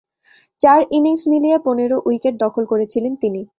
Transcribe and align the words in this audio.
চার 0.61 0.79
ইনিংস 0.91 1.23
মিলিয়ে 1.31 1.57
পনেরো 1.65 1.97
উইকেট 2.07 2.33
দখল 2.43 2.63
করেছিলেন 2.71 3.13
তিনি। 3.15 3.41